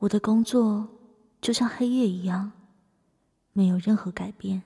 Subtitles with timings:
[0.00, 0.88] 我的工作
[1.42, 2.52] 就像黑夜一样，
[3.52, 4.62] 没有任何改变，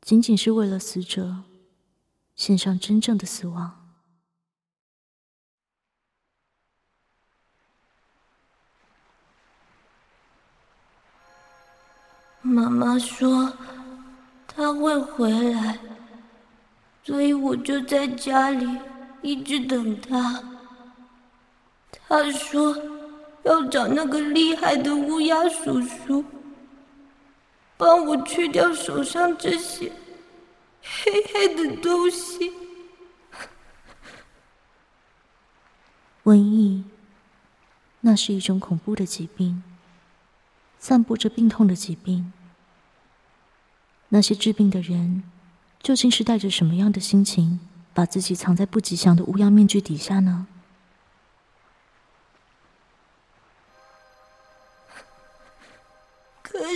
[0.00, 1.44] 仅仅是为了死者
[2.34, 3.82] 献上真正的死亡。
[12.40, 13.52] 妈妈说
[14.48, 15.78] 她会回来，
[17.04, 18.66] 所以我就在家里
[19.20, 20.42] 一直等她。
[21.90, 22.74] 她说
[23.46, 26.24] 要找那个厉害的乌鸦叔叔，
[27.76, 29.92] 帮我去掉手上这些
[30.82, 32.52] 黑黑的东西。
[36.24, 36.82] 瘟疫，
[38.00, 39.62] 那是一种恐怖的疾病，
[40.80, 42.32] 散布着病痛的疾病。
[44.08, 45.22] 那些治病的人，
[45.80, 47.60] 究竟是带着什么样的心情，
[47.94, 50.48] 把自己藏在不吉祥的乌鸦面具底下呢？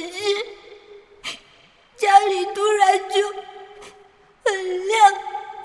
[0.08, 0.46] 是
[1.96, 3.14] 家里突然就
[4.44, 4.52] 很
[4.86, 4.92] 亮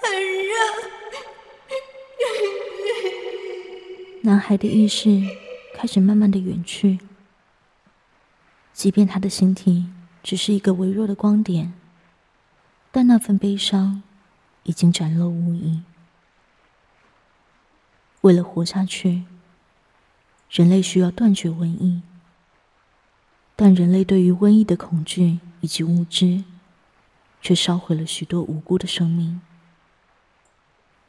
[0.02, 0.12] 很
[0.44, 0.54] 热。
[4.24, 5.22] 男孩的意识
[5.76, 7.00] 开始慢慢的远去，
[8.74, 9.86] 即便他的形体。
[10.24, 11.72] 只是一个微弱的光点，
[12.92, 14.02] 但那份悲伤
[14.64, 15.84] 已经展露无遗。
[18.22, 19.26] 为了活下去，
[20.50, 22.02] 人类需要断绝瘟疫，
[23.56, 26.44] 但人类对于瘟疫的恐惧以及无知，
[27.42, 29.40] 却烧毁了许多无辜的生命。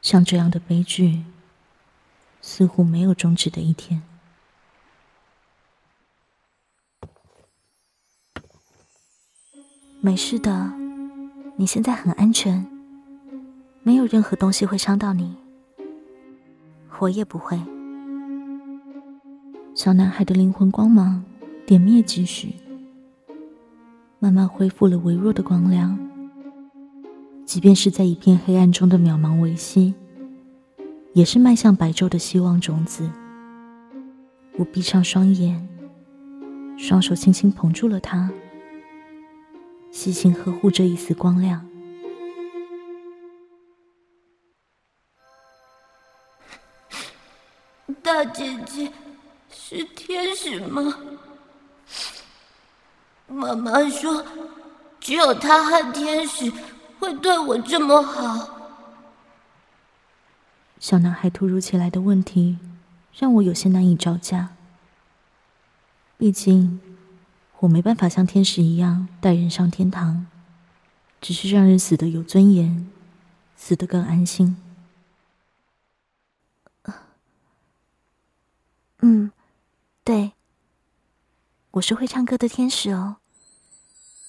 [0.00, 1.24] 像这样的悲剧，
[2.40, 4.02] 似乎没有终止的一天。
[10.00, 10.72] 没事的，
[11.56, 12.64] 你现在很安全，
[13.82, 15.34] 没有任何东西会伤到你，
[17.00, 17.60] 我也不会。
[19.74, 21.24] 小男孩的灵魂光芒
[21.66, 22.54] 点灭几许，
[24.20, 25.98] 慢慢恢复了微弱的光亮。
[27.44, 29.92] 即便是在一片黑暗中的渺茫维希，
[31.12, 33.10] 也是迈向白昼的希望种子。
[34.56, 35.68] 我闭上双眼，
[36.78, 38.30] 双手轻轻捧住了它。
[39.90, 41.68] 细心呵护这一丝光亮。
[48.02, 48.92] 大姐姐
[49.50, 50.96] 是天使吗？
[53.28, 54.24] 妈妈说，
[55.00, 56.52] 只有她和天使
[56.98, 58.50] 会对我这么好。
[60.78, 62.58] 小男孩突如其来的问题，
[63.16, 64.50] 让我有些难以招架。
[66.16, 66.80] 毕竟。
[67.60, 70.26] 我没办法像天使一样带人上天堂，
[71.22, 72.86] 只是让人死得有尊严，
[73.56, 74.58] 死得更安心。
[79.00, 79.32] 嗯，
[80.04, 80.32] 对，
[81.76, 83.16] 我是会唱歌的天使哦，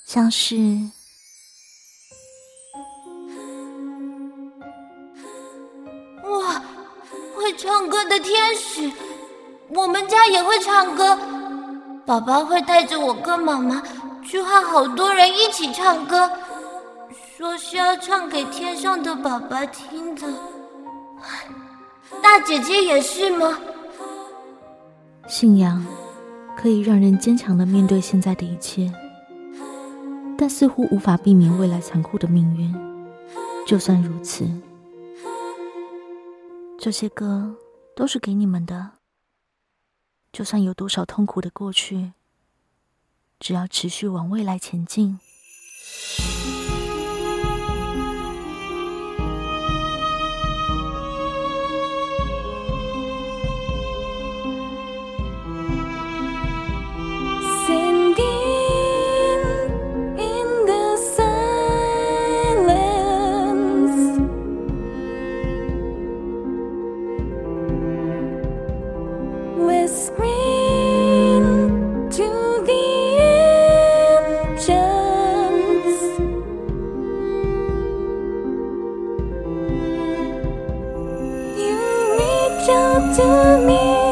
[0.06, 0.58] 像是
[6.26, 6.62] 哇，
[7.38, 8.92] 会唱歌的天使，
[9.70, 11.18] 我们家也会唱歌。
[12.06, 13.82] 爸爸会带着我跟妈妈
[14.26, 16.30] 去和好多人一起唱歌，
[17.38, 20.28] 说是要唱给天上的爸爸听的。
[22.22, 23.58] 大姐姐也是吗？
[25.30, 25.82] 信仰
[26.58, 28.92] 可以让人坚强的面对现在的一切，
[30.36, 32.76] 但似乎无法避免未来残酷的命运。
[33.68, 34.50] 就算如此，
[36.80, 37.56] 这些歌
[37.96, 38.94] 都是给你们的。
[40.34, 42.14] 就算有多少痛苦的过去，
[43.40, 45.20] 只要持续往未来前进。
[72.12, 72.28] to
[72.66, 72.86] the
[74.56, 76.00] engines.
[81.58, 81.80] You
[82.14, 83.28] reach out to
[83.68, 84.07] me.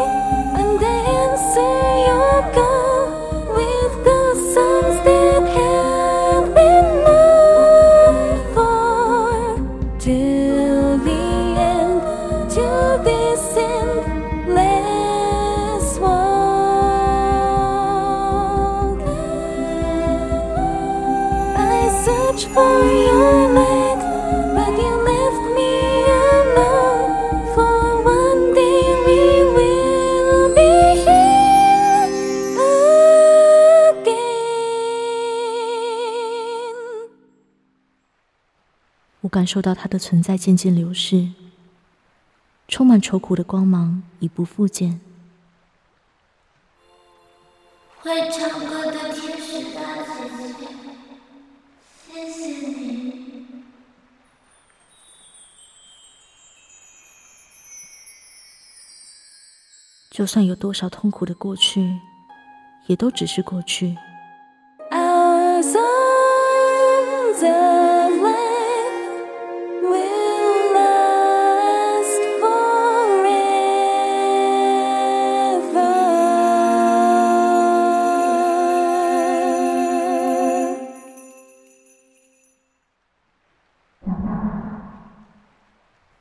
[39.22, 41.30] 我感受到它的存在渐渐流逝，
[42.68, 45.01] 充满愁苦的光芒已不复见。
[47.98, 49.42] 会唱歌的天
[60.16, 62.00] 就算有多少痛苦的过去，
[62.86, 63.98] 也都只是过去。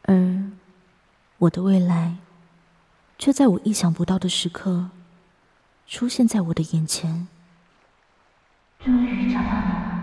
[0.02, 0.50] 而
[1.38, 2.16] 我的未来，
[3.24, 4.90] 却在我意想不到的时刻，
[5.86, 7.26] 出现在我的眼前。
[8.78, 9.94] 终于找到你了。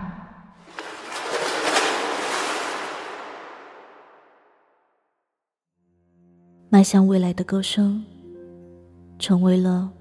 [6.71, 8.03] 迈向未来的歌声，
[9.19, 9.91] 成为了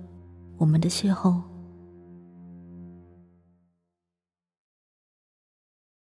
[0.57, 1.50] 我们的邂逅。